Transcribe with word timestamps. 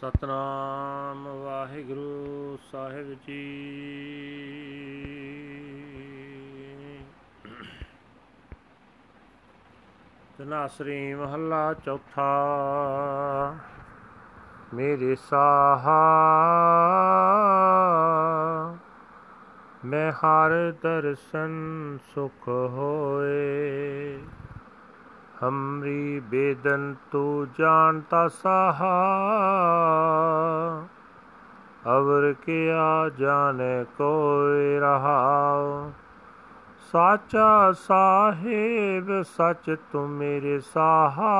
ਸਤਨਾਮ 0.00 1.26
ਵਾਹਿਗੁਰੂ 1.44 2.58
ਸਾਹਿਬ 2.72 3.12
ਜੀ। 3.26 3.40
ਤਨਾਸਰੀ 10.38 11.14
ਮਹੱਲਾ 11.14 11.74
ਚੌਥਾ 11.74 12.28
ਮੇਰੇ 14.74 15.14
ਸਾਹਾ 15.14 15.98
ਮੈਂ 19.84 20.12
ਹਰ 20.12 20.72
ਦਰਸ਼ਨ 20.82 21.52
ਸੁਖ 22.14 22.48
ਹੋਏ। 22.48 24.18
ਹਮਰੀ 25.42 26.20
ਬੇਦਨ 26.20 26.94
ਤੂ 27.12 27.46
ਜਾਣਤਾ 27.58 28.26
ਸਾਹਾ 28.28 28.96
ਅਵਰ 31.88 32.32
ਕਿਆ 32.44 33.08
ਜਾਣੇ 33.18 33.84
ਕੋਈ 33.98 34.78
ਰਹਾਉ 34.78 35.90
ਸਾਚਾ 36.92 37.72
ਸਾਹਿਬ 37.78 39.10
ਸਚ 39.22 39.76
ਤੂੰ 39.92 40.08
ਮੇਰੇ 40.10 40.58
ਸਾਹਾ 40.74 41.32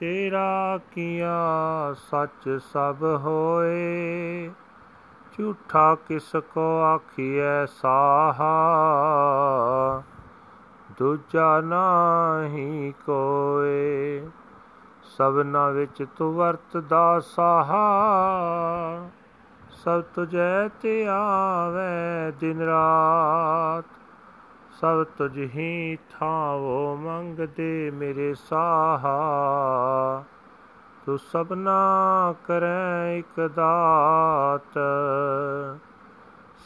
ਤੇਰਾ 0.00 0.78
ਕੀਆ 0.92 1.94
ਸੱਚ 2.10 2.48
ਸਭ 2.72 3.04
ਹੋਏ 3.24 4.50
ਝੂਠਾ 5.38 5.94
ਕਿਸ 6.08 6.36
ਕੋ 6.54 6.68
ਆਖੀਐ 6.84 7.64
ਸਾਹਾ 7.72 8.52
ਦੂਜਾ 11.00 11.60
ਨਾਹੀ 11.60 12.94
ਕੋਏ, 13.06 14.22
ਸਭਨਾ 15.02 15.70
ਵਿੱਚ 15.70 16.06
ਤੂੰ 16.16 16.34
ਵਰਤਦਾ 16.34 17.20
ਸਾਹਾ। 17.20 17.86
ਸਭ 19.70 20.02
ਤੁਝੈ 20.02 20.68
ਤੇ 20.68 21.06
ਆਵੇ 21.08 22.32
ਦਿਨ 22.40 22.60
ਰਾਤ, 22.60 23.84
ਸਭ 24.80 25.04
ਤੁਝ 25.04 25.38
ਹੀ 25.38 25.98
ਥਾਵੋ 26.10 26.96
ਮੰਗਦੇ 26.96 27.90
ਮੇਰੇ 27.90 28.34
ਸਾਹਾ। 28.34 29.18
ਤੂੰ 31.06 31.18
ਸਭਨਾ 31.18 32.34
ਕਰੈ 32.46 33.12
ਇਕ 33.12 33.50
ਦਾਤ 33.56 34.78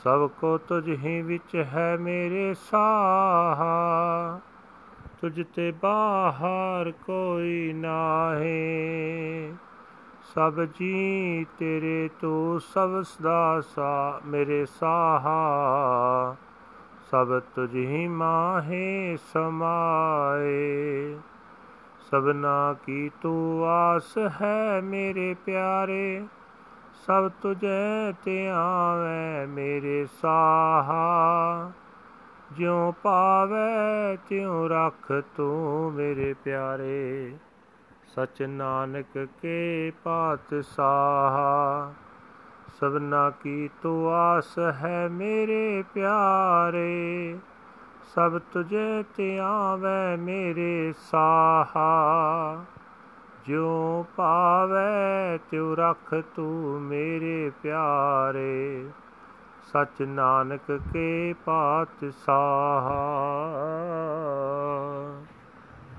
ਸਭ 0.05 0.31
ਕੋ 0.41 0.59
ਤੁਝ 0.59 0.89
ਹੀ 0.89 1.23
ਵਿੱਚ 1.23 1.57
ਹੈ 1.57 1.97
ਮੇਰੇ 2.01 2.55
ਸਾਹਾ, 2.55 4.41
ਤੁਝ 5.21 5.43
ਤੇ 5.55 5.71
ਬਾਹਰ 5.83 6.93
ਕੋਈ 7.07 7.73
ਨਾਹੀ। 7.73 9.55
ਸਭ 10.35 10.65
ਜੀ 10.65 11.47
ਤੇਰੇ 11.59 12.11
ਤੂੰ 12.21 12.61
ਸਭ 12.61 13.03
ਸਦਾ 13.03 13.61
ਸਾ 13.61 14.21
ਮੇਰੇ 14.27 14.67
ਸਾਹਾ, 14.67 16.37
ਸਭ 17.11 17.41
ਤੁਝ 17.55 17.75
ਹੀ 17.75 18.09
ਮਾਹੇ 18.09 19.17
ਸਮਾਏ। 19.33 21.17
ਸਭਨਾ 22.11 22.77
ਕੀ 22.87 23.11
ਤੂੰ 23.23 23.67
ਆਸ 23.67 24.19
ਹੈ 24.43 24.81
ਮੇਰੇ 24.85 25.35
ਪਿਆਰੇ 25.47 26.27
ਸਭ 27.07 27.31
ਤੁਝੇ 27.43 28.15
ਤੇ 28.25 28.49
ਆਵੇ 28.49 29.47
ਮੇਰੇ 29.47 30.07
ਸਾਹਾ। 30.23 31.73
ਜਿਉ 32.53 32.93
ਪਾਵੇ, 33.03 34.17
ਤਿਉ 34.29 34.69
ਰੱਖ 34.69 35.23
ਤੂੰ 35.37 35.93
ਮੇਰੇ 35.93 36.35
ਪਿਆਰੇ। 36.45 37.37
ਸਚ 38.07 38.43
ਨਾਨਕ 38.43 39.29
ਕੇ 39.43 39.93
ਪਾਤ 40.05 40.65
ਸਾਹਾ 40.65 41.93
ਸਭਨਾ 42.81 43.31
ਕੀ 43.31 43.71
ਤੂੰ 43.83 44.15
ਆਸ 44.15 44.59
ਹੈ 44.59 45.09
ਮੇਰੇ 45.11 45.85
ਪਿਆਰੇ। 45.95 47.39
ਸਭ 48.15 48.41
ਤੁਝੇ 48.53 49.05
ਤੇ 49.17 49.39
ਆਵੇ 49.39 50.17
ਮੇਰੇ 50.17 50.95
ਸਾਹਾ। 51.11 52.65
ਜਿਉ 53.47 54.05
ਪਾਵੇ 54.17 55.39
ਤਿਉ 55.51 55.75
ਰਖ 55.75 56.15
ਤੂੰ 56.15 56.83
ਮੇਰੇ 56.83 57.53
ਪਿਆਰੇ। 57.63 58.89
ਸਚ 59.63 60.03
ਨਾਨਕ 60.03 60.81
ਕੇ 60.93 61.35
ਪਾਤ 61.45 62.13
ਸਾਹਾ 62.13 63.05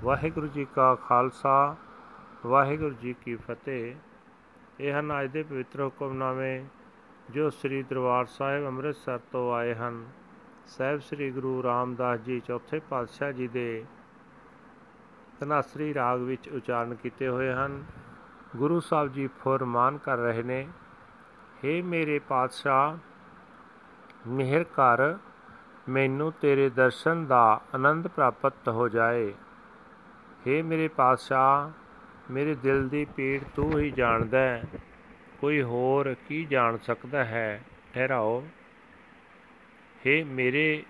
ਵਾਹਿਗੁਰੂ 0.04 0.48
ਜੀ 0.48 0.66
ਕਾ 0.76 0.96
ਖਾਲਸਾ, 0.96 1.76
ਵਾਹਿਗੁਰੂ 2.46 2.96
ਜੀ 2.96 3.14
ਕੀ 3.14 3.36
ਫਤਿਹ। 3.36 3.96
ਇਹ 4.80 5.00
ਹਨ 5.00 5.22
ਅੱਜ 5.22 5.32
ਦੇ 5.32 5.44
ਪਵਿੱਤਰ 5.44 5.84
ਹੁਕਮਨਾਮੇ, 5.84 6.66
ਜੋ 7.30 7.50
ਸ੍ਰੀ 7.50 7.84
ਦਰਬਾਰ 7.84 8.26
ਸਾਹਿਬ 8.26 8.68
ਅੰਮ੍ਰਿਤਸਰ 8.68 9.20
ਤੋਂ 9.32 9.54
ਆਏ 9.54 9.76
ਹਨ। 9.76 10.06
ਸਹਿਬ 10.68 11.00
ਸ੍ਰੀ 11.00 11.32
ਗੁਰੂ 11.32 11.64
ਰਾਮਦਾਸ 11.64 12.20
ਜੀ 12.20 12.40
ਚੌਥੇ 12.40 12.82
ਪਾਤਸ਼ਾਹ 12.90 13.32
ਜੀ 13.32 13.48
ਦੇ 13.48 13.86
ਤਨਾਸਰੀ 15.41 15.93
ਰਾਗ 15.95 16.21
ਵਿੱਚ 16.21 16.49
ਉਚਾਰਨ 16.49 16.95
ਕੀਤੇ 16.95 17.29
ਹੋਏ 17.29 17.53
ਹਨ 17.53 17.83
ਗੁਰੂ 18.57 18.81
ਸਾਹਿਬ 18.81 19.13
ਜੀ 19.13 19.27
ਫਰਮਾਨ 19.45 19.99
ਕਰ 19.99 20.19
ਰਹੇ 20.19 20.43
ਨੇ 20.43 20.67
हे 21.65 21.83
ਮੇਰੇ 21.85 22.19
ਪਾਤਸ਼ਾਹ 22.19 22.97
ਮਿਹਰ 24.29 24.65
ਕਰ 24.75 25.03
ਮੈਨੂੰ 25.89 26.33
ਤੇਰੇ 26.33 26.69
ਦਰਸ਼ਨ 26.71 27.27
ਦਾ 27.27 27.61
ਆਨੰਦ 27.75 28.09
ਪ੍ਰਾਪਤ 28.09 28.69
ਹੋ 28.69 28.89
ਜਾਏ 28.89 29.33
हे 30.47 30.63
ਮੇਰੇ 30.65 30.89
ਪਾਤਸ਼ਾਹ 30.89 32.33
ਮੇਰੇ 32.33 32.55
ਦਿਲ 32.55 32.89
ਦੀ 32.89 33.05
ਪੀੜ 33.17 33.41
ਤੂੰ 33.57 33.71
ਹੀ 33.79 33.91
ਜਾਣਦਾ 33.91 34.39
ਹੈ 34.39 34.63
ਕੋਈ 35.41 35.63
ਹੋਰ 35.63 36.15
ਕੀ 36.29 36.45
ਜਾਣ 36.45 36.77
ਸਕਦਾ 36.77 37.25
ਹੈ 37.25 37.61
ਠਹਿਰਾਓ 37.95 38.43
हे 40.01 40.25
ਮੇਰੇ 40.27 40.83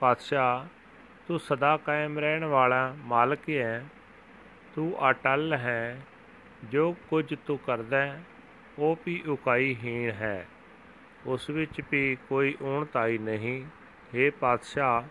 ਪਾਤਸ਼ਾਹ 0.00 0.66
ਤੂੰ 1.27 1.39
ਸਦਾ 1.39 1.77
ਕਾਇਮ 1.77 2.19
ਰਹਿਣ 2.19 2.45
ਵਾਲਾ 2.45 2.95
ਮਾਲਕ 2.97 3.49
ਹੈ, 3.49 3.85
ਤੂੰ 4.75 5.09
ਅਟਲ 5.09 5.53
ਹੈ, 5.53 6.01
ਜੋ 6.63 6.95
ਕੁਝ 7.09 7.35
ਤੂੰ 7.45 7.57
ਕਰਦਾ 7.57 8.19
ਉਹ 8.79 8.97
ਵੀ 9.05 9.23
ਉਕਾਈਹੀਣ 9.27 10.11
ਹੈ। 10.11 10.47
ਉਸ 11.25 11.49
ਵਿੱਚ 11.49 11.81
ਵੀ 11.91 12.17
ਕੋਈ 12.29 12.57
ਊਣਤਾਈ 12.61 13.17
ਨਹੀਂ। 13.17 13.65
हे 14.15 14.33
ਪਾਤਸ਼ਾਹ, 14.39 15.03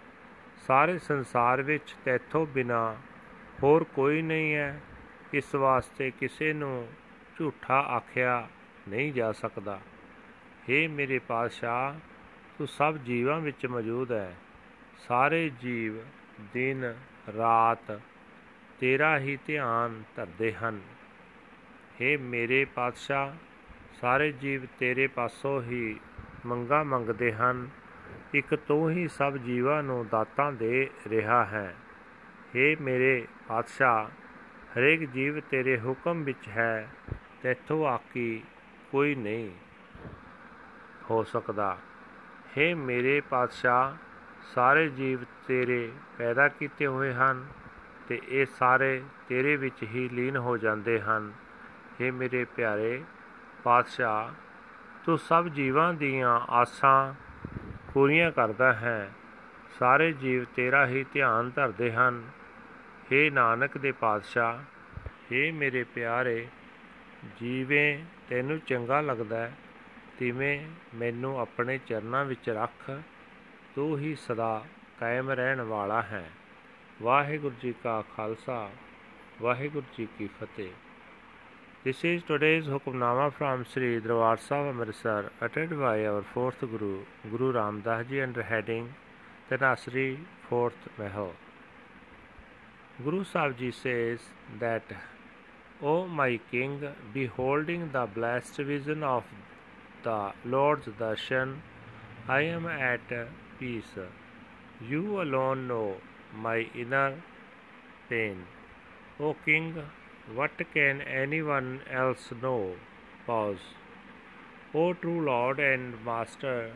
ਸਾਰੇ 0.67 0.99
ਸੰਸਾਰ 0.99 1.63
ਵਿੱਚ 1.63 1.97
ਤੇਥੋਂ 2.05 2.47
ਬਿਨਾ 2.47 2.97
ਹੋਰ 3.63 3.85
ਕੋਈ 3.85 4.23
ਨਹੀਂ 4.23 4.55
ਹੈ। 4.55 4.81
ਇਸ 5.33 5.55
ਵਾਸਤੇ 5.55 6.11
ਕਿਸੇ 6.11 6.53
ਨੂੰ 6.53 6.89
ਝੂਠਾ 7.39 7.75
ਆਖਿਆ 7.75 8.49
ਨਹੀਂ 8.89 9.13
ਜਾ 9.13 9.33
ਸਕਦਾ। 9.33 9.81
हे 10.65 10.91
ਮੇਰੇ 10.91 11.19
ਪਾਤਸ਼ਾਹ, 11.19 11.99
ਤੂੰ 12.59 12.67
ਸਭ 12.67 12.97
ਜੀਵਾਂ 12.97 13.41
ਵਿੱਚ 13.41 13.67
ਮੌਜੂਦ 13.67 14.13
ਹੈ। 14.13 14.37
ਸਾਰੇ 15.00 15.50
ਜੀਵ 15.62 16.00
ਦਿਨ 16.54 16.94
ਰਾਤ 17.38 17.92
ਤੇਰਾ 18.80 19.18
ਹੀ 19.20 19.38
ਧਿਆਨ 19.48 20.02
ਧਰਦੇ 20.16 20.54
ਹਨ 20.54 20.80
हे 22.02 22.20
ਮੇਰੇ 22.22 22.64
ਪਾਤਸ਼ਾਹ 22.66 23.32
ਸਾਰੇ 24.02 24.32
ਜੀਵ 24.32 24.66
ਤੇਰੇ 24.80 25.08
ਪਾਸੋਂ 25.08 25.62
ਹੀ 25.62 26.00
ਮੰਗਾ 26.46 26.84
ਮੰਗਦੇ 26.84 27.32
ਹਨ 27.34 27.68
ਇੱਕ 28.34 28.56
ਤੂੰ 28.68 28.90
ਹੀ 28.92 29.08
ਸਭ 29.08 29.38
ਜੀਵਾਂ 29.38 29.82
ਨੂੰ 29.84 30.06
ਦਾਤਾਂ 30.08 30.52
ਦੇ 30.52 30.90
ਰਿਹਾ 31.08 31.44
ਹੈ 31.46 31.74
हे 32.56 32.76
ਮੇਰੇ 32.82 33.26
ਪਾਤਸ਼ਾਹ 33.48 34.08
ਹਰੇਕ 34.74 35.04
ਜੀਵ 35.10 35.40
ਤੇਰੇ 35.50 35.78
ਹੁਕਮ 35.80 36.24
ਵਿੱਚ 36.24 36.48
ਹੈ 36.50 36.88
ਤੇਥੋਂ 37.42 37.86
ਆਕੀ 37.88 38.42
ਕੋਈ 38.92 39.16
ਨਹੀਂ 39.16 39.52
ਹੋ 41.10 41.24
ਸਕਦਾ 41.24 41.78
हे 42.58 42.76
ਮੇਰੇ 42.78 43.20
ਪਾਤਸ਼ਾਹ 43.22 43.96
ਸਾਰੇ 44.56 44.88
ਜੀਵ 44.90 45.24
ਤੇਰੇ 45.48 45.92
ਪੈਦਾ 46.18 46.48
ਕੀਤੇ 46.48 46.88
ਹੋਏ 46.88 47.14
ਹਨ 47.14 47.46
ਤੇ 48.10 48.20
ਇਹ 48.30 48.46
ਸਾਰੇ 48.46 49.02
ਤੇਰੇ 49.30 49.56
ਵਿੱਚ 49.56 49.84
ਹੀ 49.84 50.10
ਲੀਨ 50.10 50.38
ਹੋ 50.38 50.58
ਜਾਂਦੇ 50.58 51.00
ਹਨ 51.02 51.32
हे 52.02 52.14
ਮੇਰੇ 52.14 52.46
ਪਿਆਰੇ 52.46 53.04
ਪਾਤਸ਼ਾਹ 53.64 54.34
ਤੂੰ 55.06 55.18
ਸਭ 55.18 55.48
ਜੀਵਾਂ 55.48 55.94
ਦੀਆਂ 55.94 56.40
ਆਸਾਂ 56.50 57.14
ਪੂਰੀਆਂ 57.94 58.32
ਕਰਦਾ 58.32 58.74
ਹੈ 58.74 59.12
ਸਾਰੇ 59.80 60.12
ਜੀਵ 60.14 60.46
ਤੇਰਾ 60.56 60.86
ਹੀ 60.88 61.06
ਧਿਆਨ 61.14 61.52
ਧਰਦੇ 61.56 61.92
ਹਨ 61.92 62.24
हे 63.12 63.32
ਨਾਨਕ 63.34 63.78
ਦੇ 63.78 63.92
ਪਾਤਸ਼ਾਹ 63.92 64.60
हे 65.32 65.54
ਮੇਰੇ 65.54 65.84
ਪਿਆਰੇ 65.84 66.48
ਜੀਵੇਂ 67.42 68.06
ਤੈਨੂੰ 68.30 68.60
ਚੰਗਾ 68.60 69.02
ਲੱਗਦਾ 69.02 69.50
ਤਿਵੇਂ 70.20 70.60
ਮੈਨੂੰ 70.96 71.40
ਆਪਣੇ 71.40 71.78
ਚਰਨਾਂ 71.78 72.26
ਵਿੱਚ 72.26 72.50
ਰੱਖ 72.50 72.90
ਤੂੰ 73.75 73.99
ਹੀ 73.99 74.15
ਸਦਾ 74.15 74.65
ਕਾਇਮ 75.01 75.31
ਰਹਿਣ 75.31 75.61
ਵਾਲਾ 75.61 76.01
ਹੈ 76.03 76.25
ਵਾਹਿਗੁਰੂ 77.03 77.55
ਜੀ 77.63 77.75
ਕਾ 77.83 78.03
ਖਾਲਸਾ 78.17 78.69
ਵਾਹਿਗੁਰੂ 79.43 79.87
ਜੀ 79.97 80.09
ਕੀ 80.19 80.29
ਫਤਿਹ 80.41 80.73
This 81.85 82.01
is 82.05 82.21
today's 82.27 82.67
Hukamnama 82.73 83.23
from 83.37 83.63
Sri 83.69 83.87
Darbar 84.03 84.35
Sahib 84.39 84.69
Amritsar, 84.73 85.33
uttered 85.41 85.73
by 85.81 86.07
our 86.07 86.21
fourth 86.35 86.61
Guru, 86.75 86.91
Guru 87.29 87.49
Ram 87.57 87.81
Das 87.81 88.05
Ji, 88.07 88.21
under 88.23 88.45
heading 88.45 88.87
Tanasri 89.49 90.05
Fourth 90.45 90.87
Mahal. 90.97 91.33
Guru 93.03 93.25
Sahib 93.25 93.59
Ji 93.59 93.73
says 93.73 94.21
that, 94.61 94.95
O 95.83 96.07
my 96.07 96.39
King, 96.53 96.79
beholding 97.13 97.91
the 97.91 98.07
blessed 98.07 98.63
vision 98.71 99.03
of 99.03 99.25
the 100.05 100.21
Lord's 100.45 100.87
darshan, 101.01 101.57
I 102.29 102.43
am 102.43 102.67
at 102.67 103.19
peace. 103.63 103.99
You 104.93 105.23
alone 105.23 105.69
know 105.69 105.97
my 106.47 106.57
inner 106.85 107.23
pain. 108.09 108.39
O 109.21 109.37
King, 109.45 109.69
what 110.39 110.63
can 110.75 111.03
anyone 111.03 111.69
else 112.01 112.25
know? 112.43 112.75
Pause. 113.27 113.69
O 114.75 114.87
true 114.95 115.21
Lord 115.31 115.61
and 115.61 116.05
Master, 116.05 116.73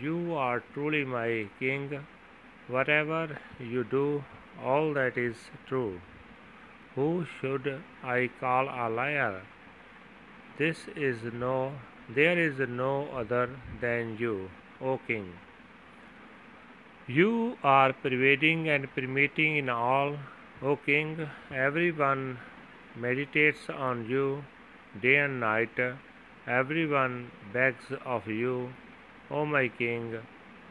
you 0.00 0.34
are 0.46 0.62
truly 0.72 1.04
my 1.04 1.28
King. 1.58 2.06
Whatever 2.68 3.38
you 3.74 3.84
do, 3.84 4.24
all 4.72 4.94
that 4.94 5.18
is 5.18 5.48
true. 5.68 6.00
Who 6.94 7.08
should 7.36 7.82
I 8.02 8.30
call 8.40 8.68
a 8.68 8.88
liar? 8.88 9.42
This 10.58 10.86
is 10.96 11.32
no, 11.46 11.72
there 12.08 12.38
is 12.38 12.68
no 12.84 12.92
other 13.22 13.48
than 13.82 14.16
you, 14.18 14.36
O 14.80 15.00
King. 15.08 15.32
You 17.06 17.58
are 17.62 17.92
pervading 17.92 18.70
and 18.70 18.88
permeating 18.94 19.58
in 19.58 19.68
all, 19.68 20.16
O 20.62 20.76
King. 20.76 21.28
Everyone 21.54 22.38
meditates 22.96 23.68
on 23.68 24.08
you 24.08 24.42
day 25.02 25.16
and 25.16 25.38
night. 25.38 25.78
Everyone 26.46 27.30
begs 27.52 27.92
of 28.06 28.26
you, 28.26 28.72
O 29.30 29.44
my 29.44 29.68
King. 29.68 30.16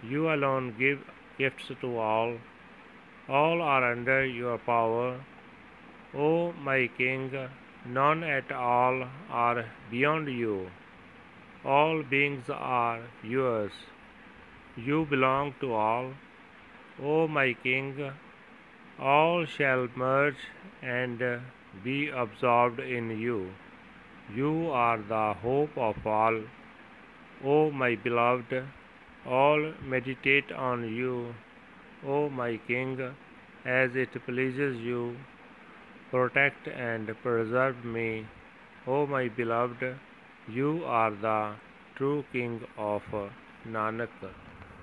You 0.02 0.34
alone 0.34 0.74
give 0.80 1.04
gifts 1.38 1.72
to 1.82 1.98
all. 2.00 2.40
All 3.30 3.62
are 3.62 3.92
under 3.92 4.26
your 4.26 4.58
power. 4.58 5.24
O 6.16 6.52
my 6.54 6.90
King, 6.98 7.32
none 7.86 8.24
at 8.24 8.52
all 8.52 9.08
are 9.30 9.66
beyond 9.92 10.30
you. 10.30 10.72
All 11.64 12.02
beings 12.02 12.50
are 12.50 13.02
yours. 13.22 13.72
You 14.76 15.06
belong 15.06 15.54
to 15.62 15.74
all. 15.74 16.14
O 17.00 17.28
my 17.28 17.54
King, 17.54 18.12
all 19.00 19.46
shall 19.46 19.88
merge 19.96 20.38
and 20.82 21.22
be 21.84 22.10
absorbed 22.10 22.80
in 22.80 23.12
you. 23.20 23.52
You 24.36 24.72
are 24.72 24.98
the 24.98 25.34
hope 25.42 25.78
of 25.78 26.08
all. 26.08 26.42
O 27.44 27.70
my 27.70 27.94
beloved, 27.96 28.64
all 29.28 29.74
meditate 29.84 30.52
on 30.52 30.84
you. 30.96 31.36
O 32.04 32.30
my 32.30 32.60
King, 32.68 33.16
as 33.66 33.96
it 33.96 34.10
pleases 34.26 34.80
you, 34.80 35.16
protect 36.10 36.68
and 36.68 37.16
preserve 37.22 37.86
me. 37.86 38.26
O 38.88 39.06
my 39.06 39.28
beloved, 39.30 40.00
you 40.48 40.84
are 40.84 41.12
the 41.12 41.54
true 41.96 42.26
King 42.32 42.62
of 42.76 43.04
Nanak. 43.68 44.10